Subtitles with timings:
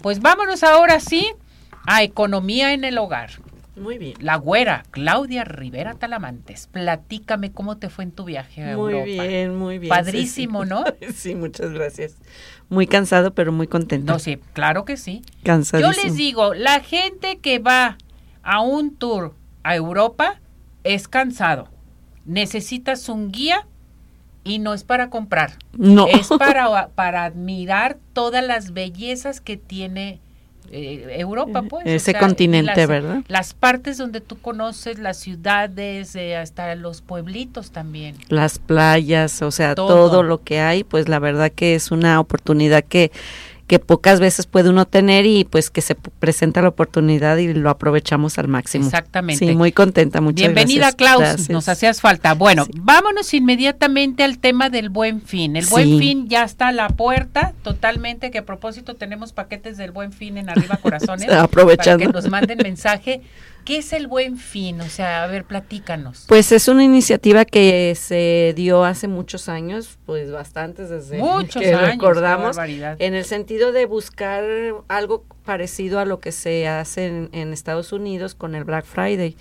[0.00, 1.34] Pues vámonos ahora sí
[1.86, 3.30] a economía en el hogar.
[3.76, 4.14] Muy bien.
[4.20, 6.66] La güera, Claudia Rivera Talamantes.
[6.66, 9.06] Platícame cómo te fue en tu viaje a muy Europa.
[9.06, 9.90] Muy bien, muy bien.
[9.90, 10.84] Padrísimo, sí, ¿no?
[11.14, 12.16] Sí, muchas gracias.
[12.70, 14.14] Muy cansado, pero muy contento.
[14.14, 15.22] No, sí, claro que sí.
[15.44, 15.92] Cansadísimo.
[15.92, 17.98] Yo les digo, la gente que va
[18.42, 20.40] a un tour a Europa
[20.84, 21.68] es cansado.
[22.24, 23.66] Necesitas un guía
[24.44, 25.52] y no es para comprar.
[25.72, 26.06] No.
[26.06, 30.20] Es para, para admirar todas las bellezas que tiene
[30.74, 31.84] eh, Europa, pues.
[31.86, 33.22] Ese continente, las, ¿verdad?
[33.28, 38.16] Las partes donde tú conoces, las ciudades, eh, hasta los pueblitos también.
[38.28, 39.88] Las playas, o sea, Todo.
[39.88, 43.12] todo lo que hay, pues la verdad que es una oportunidad que
[43.66, 47.70] que pocas veces puede uno tener y pues que se presenta la oportunidad y lo
[47.70, 48.84] aprovechamos al máximo.
[48.84, 49.46] Exactamente.
[49.46, 50.96] Sí, muy contenta, muchas Bienvenida, gracias.
[50.96, 51.50] Klaus, Gracias.
[51.50, 52.34] nos hacías falta.
[52.34, 52.72] Bueno, Sí.
[52.76, 55.56] vámonos inmediatamente al tema del buen fin.
[55.56, 59.90] El buen fin ya está a la puerta, totalmente, que a propósito tenemos paquetes del
[59.92, 61.30] buen fin en Arriba Corazones.
[61.30, 61.98] Aprovechando.
[62.04, 63.22] Para que nos manden mensaje.
[63.64, 64.80] ¿Qué es el buen fin?
[64.80, 66.24] O sea, a ver, platícanos.
[66.28, 71.74] Pues es una iniciativa que se dio hace muchos años, pues bastantes desde Muchos que
[71.74, 71.92] años.
[71.92, 74.44] recordamos, en el sentido de buscar
[74.88, 79.36] algo parecido a lo que se hace en, en Estados Unidos con el Black Friday.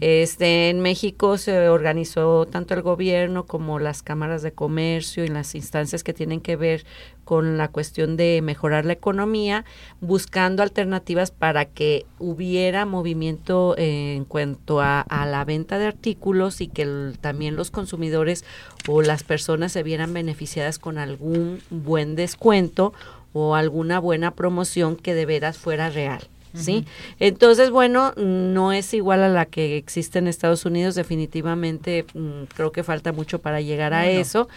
[0.00, 5.54] Este, en México se organizó tanto el gobierno como las cámaras de comercio y las
[5.54, 6.84] instancias que tienen que ver
[7.24, 9.64] con la cuestión de mejorar la economía,
[10.00, 16.60] buscando alternativas para que hubiera movimiento eh, en cuanto a, a la venta de artículos
[16.60, 18.44] y que el- también los consumidores
[18.86, 22.92] o las personas se vieran beneficiadas con algún buen descuento
[23.36, 26.26] o alguna buena promoción que de veras fuera real.
[26.54, 26.86] ¿Sí?
[27.20, 32.72] Entonces, bueno, no es igual a la que existe en Estados Unidos, definitivamente mm, creo
[32.72, 34.48] que falta mucho para llegar a eso,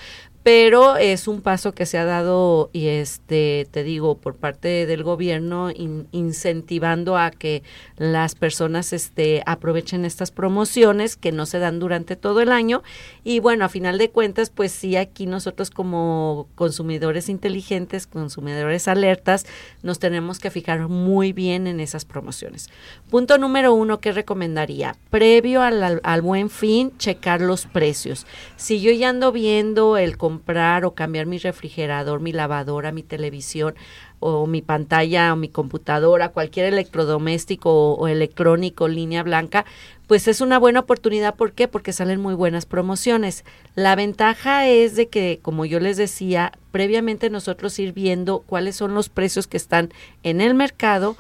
[0.42, 5.04] pero es un paso que se ha dado y este te digo por parte del
[5.04, 7.62] gobierno in- incentivando a que
[7.98, 12.84] las personas este aprovechen estas promociones que no se dan durante todo el año.
[13.24, 19.46] Y bueno a final de cuentas pues sí aquí nosotros como consumidores inteligentes consumidores alertas
[19.84, 22.70] nos tenemos que fijar muy bien en esas promociones.
[23.10, 28.26] Punto número uno que recomendaría previo al, al- al buen fin checar los precios.
[28.56, 33.74] Si yo ya ando viendo el comprar o cambiar mi refrigerador, mi lavadora, mi televisión
[34.20, 39.66] o mi pantalla o mi computadora, cualquier electrodoméstico o, electrónico, línea blanca,
[40.06, 41.34] pues es una buena oportunidad.
[41.34, 41.68] ¿Por qué?
[41.68, 43.44] Porque salen muy buenas promociones.
[43.74, 48.94] La ventaja es de que, como yo les decía, previamente nosotros ir viendo cuáles son
[48.94, 49.90] los precios que están
[50.22, 51.18] en el mercado,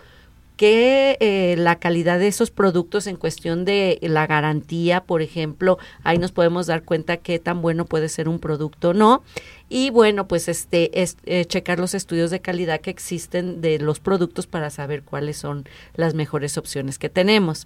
[0.60, 6.18] que eh, la calidad de esos productos en cuestión de la garantía, por ejemplo, ahí
[6.18, 9.24] nos podemos dar cuenta qué tan bueno puede ser un producto o no.
[9.70, 14.02] Y bueno, pues este es eh, checar los estudios de calidad que existen de los
[14.02, 15.64] productos para saber cuáles son
[15.96, 17.66] las mejores opciones que tenemos.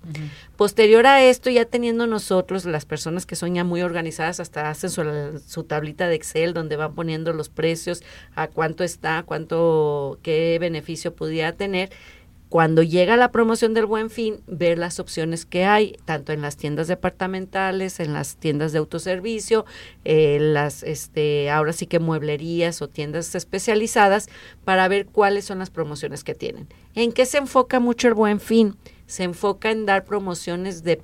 [0.56, 4.92] Posterior a esto, ya teniendo nosotros, las personas que son ya muy organizadas, hasta hacen
[4.92, 8.04] su, su tablita de Excel donde van poniendo los precios,
[8.36, 11.90] a cuánto está, cuánto, qué beneficio pudiera tener.
[12.54, 16.56] Cuando llega la promoción del buen fin, ver las opciones que hay, tanto en las
[16.56, 19.66] tiendas departamentales, en las tiendas de autoservicio,
[20.06, 24.30] eh, las, este, ahora sí que mueblerías o tiendas especializadas,
[24.66, 26.68] para ver cuáles son las promociones que tienen.
[26.94, 28.76] ¿En qué se enfoca mucho el buen fin?
[29.06, 30.98] Se enfoca en dar promociones de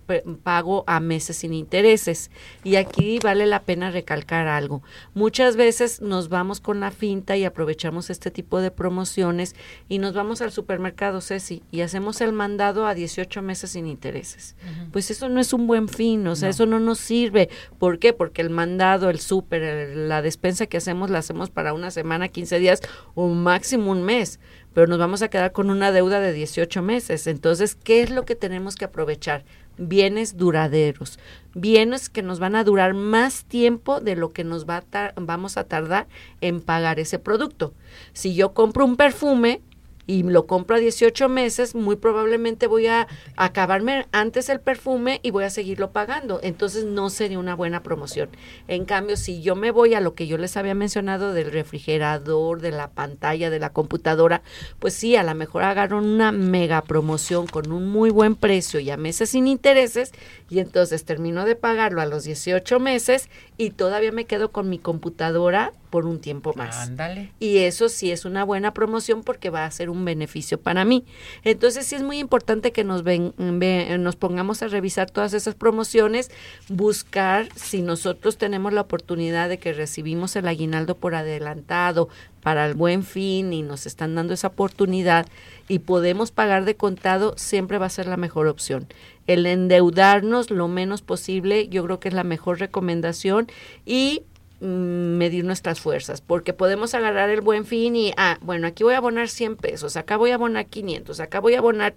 [0.44, 2.32] pago a meses sin intereses.
[2.64, 4.82] Y aquí vale la pena recalcar algo.
[5.14, 9.56] Muchas veces nos vamos con la finta y aprovechamos este tipo de promociones
[9.88, 14.56] y nos vamos al supermercado, Ceci, y hacemos el mandado a 18 meses sin intereses.
[14.92, 16.52] Pues eso no es un buen fin, o sea, No.
[16.52, 17.50] eso no nos sirve.
[17.78, 18.14] ¿Por qué?
[18.14, 22.60] Porque el mandado, el súper, la despensa que hacemos la hacemos para una semana, 15
[22.60, 22.82] días
[23.16, 24.40] o máximo un mes,
[24.74, 27.28] pero nos vamos a quedar con una deuda de 18 meses.
[27.28, 29.44] Entonces, ¿qué es lo que tenemos que aprovechar?
[29.78, 31.20] Bienes duraderos,
[31.54, 35.56] bienes que nos van a durar más tiempo de lo que nos va a vamos
[35.56, 36.08] a tardar
[36.42, 37.74] en pagar ese producto.
[38.12, 39.62] Si yo compro un perfume,
[40.10, 45.30] y lo compro a 18 meses, muy probablemente voy a acabarme antes el perfume y
[45.30, 46.40] voy a seguirlo pagando.
[46.42, 48.30] Entonces no sería una buena promoción.
[48.68, 52.60] En cambio, si yo me voy a lo que yo les había mencionado del refrigerador,
[52.60, 54.42] de la pantalla, de la computadora,
[54.80, 58.90] pues sí, a lo mejor agarro una mega promoción con un muy buen precio y
[58.90, 60.12] a meses sin intereses
[60.50, 64.80] y entonces termino de pagarlo a los 18 meses y todavía me quedo con mi
[64.80, 66.88] computadora por un tiempo más.
[66.88, 67.32] Ándale.
[67.40, 71.06] Y eso sí es una buena promoción porque va a ser un beneficio para mí.
[71.44, 76.32] Entonces sí es muy importante que nos, ven, nos pongamos a revisar todas esas promociones,
[76.68, 82.10] buscar si nosotros tenemos la oportunidad de que recibimos el aguinaldo por adelantado
[82.42, 85.28] para el buen fin y nos están dando esa oportunidad
[85.68, 88.88] y podemos pagar de contado, siempre va a ser la mejor opción.
[89.28, 93.48] El endeudarnos lo menos posible, yo creo que es la mejor recomendación
[93.86, 94.24] y
[94.62, 98.98] medir nuestras fuerzas, porque podemos agarrar el buen fin y, ah, bueno, aquí voy a
[98.98, 101.96] abonar 100 pesos, acá voy a abonar 500, acá voy a abonar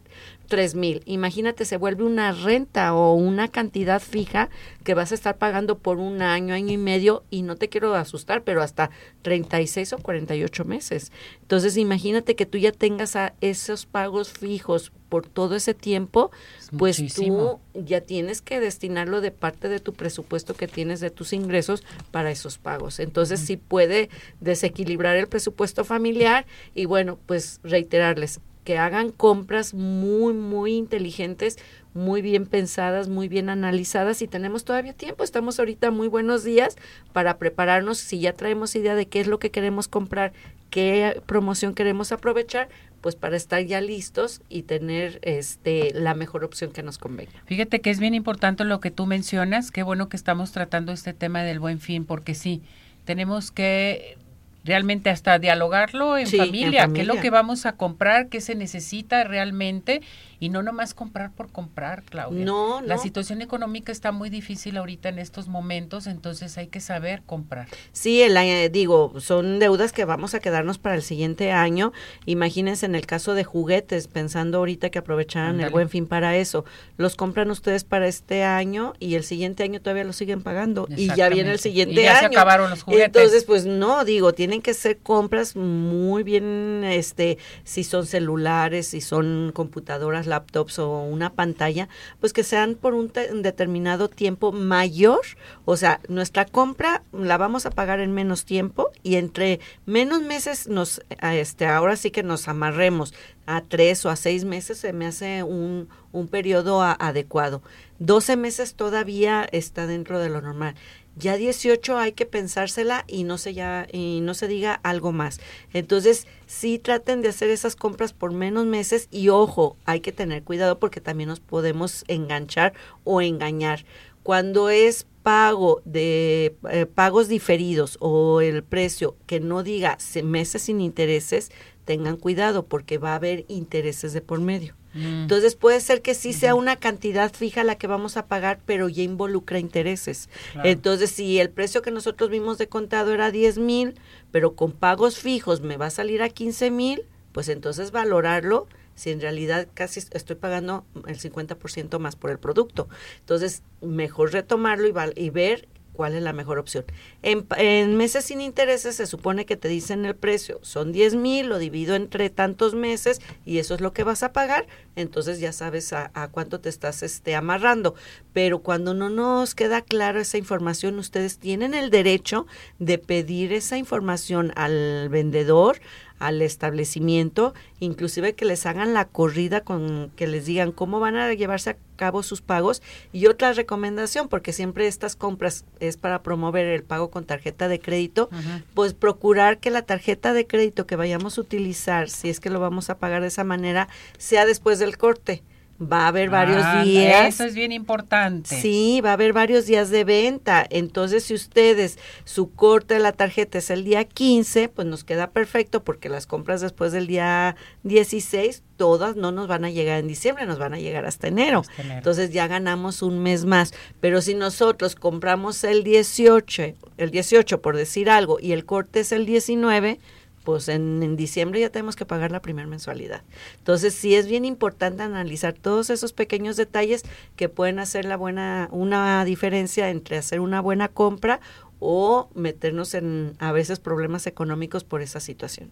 [0.52, 1.00] 3 mil.
[1.06, 4.50] Imagínate, se vuelve una renta o una cantidad fija
[4.84, 7.94] que vas a estar pagando por un año, año y medio, y no te quiero
[7.94, 8.90] asustar, pero hasta
[9.22, 11.10] 36 o 48 meses.
[11.40, 16.31] Entonces, imagínate que tú ya tengas a esos pagos fijos por todo ese tiempo,
[16.76, 21.32] pues tú ya tienes que destinarlo de parte de tu presupuesto que tienes de tus
[21.32, 23.00] ingresos para esos pagos.
[23.00, 24.10] Entonces sí puede
[24.40, 26.44] desequilibrar el presupuesto familiar
[26.75, 31.59] y bueno, pues reiterarles que hagan compras muy, muy inteligentes,
[31.94, 35.25] muy bien pensadas, muy bien analizadas y tenemos todavía tiempo.
[35.25, 36.76] Estamos ahorita muy buenos días
[37.12, 37.99] para prepararnos.
[37.99, 40.32] Si ya traemos idea de qué es lo que queremos comprar,
[40.70, 42.69] qué promoción queremos aprovechar,
[43.03, 47.32] pues para estar ya listos y tener este la mejor opción que nos convenga.
[47.47, 51.12] Fíjate que es bien importante lo que tú mencionas, qué bueno que estamos tratando este
[51.12, 52.62] tema del buen fin, porque sí,
[53.05, 54.17] tenemos que
[54.64, 59.25] realmente hasta dialogarlo en, familia, qué es lo que vamos a comprar, qué se necesita
[59.25, 60.03] realmente
[60.43, 62.44] y no nomás comprar por comprar, Claudia.
[62.44, 67.23] No, La situación económica está muy difícil ahorita en estos momentos, entonces hay que saber
[67.25, 67.69] comprar.
[67.93, 71.93] Sí, el, eh, digo, son deudas que vamos a quedarnos para el siguiente año.
[72.26, 76.64] Imagínense en el caso de juguetes, pensando ahorita que aprovecharan el buen fin para eso.
[76.97, 81.06] Los compran ustedes para este año y el siguiente año todavía lo siguen pagando y
[81.14, 83.06] ya viene el siguiente y ya Se acabaron los juguetes.
[83.06, 88.88] Entonces, pues no, digo, tiene tienen que ser compras muy bien, este, si son celulares,
[88.88, 91.88] si son computadoras, laptops o una pantalla,
[92.20, 93.10] pues que sean por un,
[93.40, 95.22] determinado tiempo mayor.
[95.64, 100.69] O sea, nuestra compra la vamos a pagar en menos tiempo y entre menos meses
[100.69, 103.14] nos, este, ahora sí que nos amarremos
[103.46, 107.62] a tres o a seis meses se me hace un, un periodo adecuado.
[108.00, 110.75] 12 meses todavía está dentro de lo normal
[111.17, 115.41] ya 18 hay que pensársela y no se ya y no se diga algo más.
[115.73, 120.43] Entonces, sí traten de hacer esas compras por menos meses y ojo, hay que tener
[120.43, 122.73] cuidado porque también nos podemos enganchar
[123.05, 123.85] o engañar.
[124.23, 130.81] Cuando es pago de eh, pagos diferidos o el precio que no diga meses sin
[130.81, 131.50] intereses,
[131.84, 134.75] tengan cuidado porque va a haber intereses de por medio.
[134.94, 135.23] Mm.
[135.23, 138.88] Entonces puede ser que sí sea una cantidad fija la que vamos a pagar, pero
[138.88, 140.29] ya involucra intereses.
[140.64, 143.94] Entonces, si el precio que nosotros vimos de contado era 10 mil,
[144.31, 147.02] pero con pagos fijos me va a salir a 15 mil,
[147.32, 152.88] pues entonces valorarlo si en realidad casi estoy pagando el 50% más por el producto.
[153.20, 156.84] Entonces, mejor retomarlo y, y ver cuál es la mejor opción.
[157.22, 161.58] En, meses sin intereses se supone que te dicen el precio, son 10 mil, lo
[161.58, 164.66] divido entre tantos meses y eso es lo que vas a pagar,
[164.96, 167.94] entonces ya sabes a, cuánto te estás este, amarrando.
[168.32, 172.46] Pero cuando no nos queda clara esa información, ustedes tienen el derecho
[172.78, 175.80] de pedir esa información al vendedor,
[176.22, 181.34] al establecimiento, inclusive que les hagan la corrida con que les digan cómo van a
[181.34, 182.80] llevarse a cabo sus pagos.
[183.12, 187.80] Y otra recomendación, porque siempre estas compras es para promover el pago con tarjeta de
[187.80, 188.30] crédito,
[188.74, 192.60] pues procurar que la tarjeta de crédito que vayamos a utilizar, si es que lo
[192.60, 195.42] vamos a pagar de esa manera, sea después del corte
[195.90, 197.34] va a haber varios ah, días.
[197.34, 198.60] Eso es bien importante.
[198.60, 200.66] Sí, va a haber varios días de venta.
[200.68, 205.30] Entonces, si ustedes, su corte de la tarjeta es el día 15, pues nos queda
[205.30, 210.08] perfecto porque las compras después del día 16, todas no nos van a llegar en
[210.08, 211.62] diciembre, nos van a llegar hasta enero.
[211.78, 213.74] Entonces ya ganamos un mes más.
[214.00, 219.12] Pero si nosotros compramos el 18, el 18 por decir algo, y el corte es
[219.12, 219.98] el 19,
[220.44, 223.22] pues en, diciembre ya tenemos que pagar la primera mensualidad.
[223.58, 227.04] Entonces sí es bien importante analizar todos esos pequeños detalles
[227.37, 231.40] que pueden hacer la buena, una diferencia entre hacer una buena compra
[231.78, 235.70] o meternos en a veces problemas económicos por esa situación.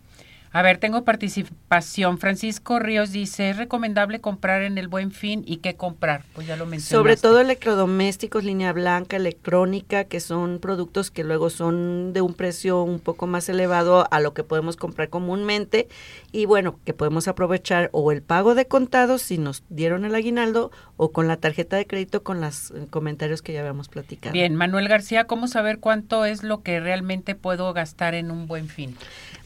[0.52, 2.18] A ver, tengo participación.
[2.18, 6.24] Francisco Ríos dice, ¿es recomendable comprar en el Buen Fin y qué comprar?
[6.34, 6.96] Pues ya lo mencionaste.
[6.96, 12.82] Sobre todo electrodomésticos, línea blanca, electrónica, que son productos que luego son de un precio
[12.82, 15.88] un poco más elevado a lo que podemos comprar comúnmente
[16.32, 20.72] y bueno, que podemos aprovechar o el pago de contados si nos dieron el aguinaldo
[20.96, 24.32] o con la tarjeta de crédito con los eh, comentarios que ya habíamos platicado.
[24.32, 28.68] Bien, Manuel García, ¿cómo saber cuánto es lo que realmente puedo gastar en un Buen
[28.68, 28.96] Fin?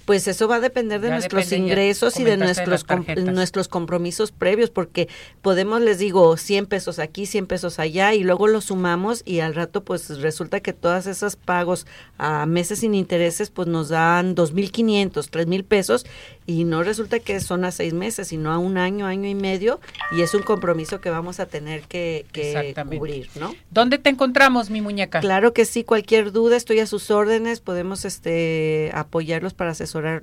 [0.05, 2.85] Pues eso va a depender de nuestros ingresos y de nuestros
[3.17, 5.09] nuestros compromisos previos, porque
[5.41, 9.55] podemos, les digo, 100 pesos aquí, 100 pesos allá, y luego lo sumamos y al
[9.55, 11.87] rato pues resulta que todas esas pagos
[12.19, 16.07] a meses sin intereses pues nos dan 2.500, 3.000 pesos
[16.47, 19.81] y no resulta que son a seis meses, sino a un año, año y medio,
[20.13, 23.55] y es un compromiso que vamos a tener que, que cubrir, ¿no?
[23.71, 25.21] ¿Dónde te encontramos, mi muñeca?
[25.21, 30.15] Claro que sí, cualquier duda, estoy a sus órdenes, podemos este apoyarlos para asesorar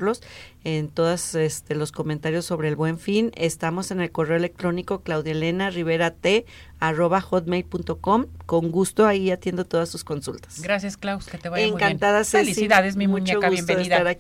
[0.64, 3.32] en todos este, los comentarios sobre el buen fin.
[3.36, 6.46] Estamos en el correo electrónico claudielena rivera t
[6.80, 8.26] arroba hotmail.com.
[8.46, 10.62] Con gusto ahí atiendo todas sus consultas.
[10.62, 12.46] Gracias, Klaus, que te vaya Encantada, muy bien.
[12.46, 13.96] Felicidades, mi muñeca, bienvenida.
[13.96, 14.20] Estar aquí.